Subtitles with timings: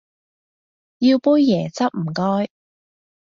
[0.97, 2.49] 要杯椰汁唔該